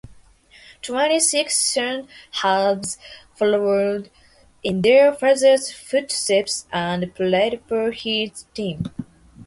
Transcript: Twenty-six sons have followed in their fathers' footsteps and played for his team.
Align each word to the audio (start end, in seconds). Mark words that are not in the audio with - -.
Twenty-six 0.81 1.55
sons 1.55 2.07
have 2.41 2.85
followed 3.35 4.09
in 4.63 4.81
their 4.81 5.13
fathers' 5.13 5.69
footsteps 5.71 6.65
and 6.73 7.13
played 7.13 7.61
for 7.67 7.91
his 7.91 8.45
team. 8.55 8.85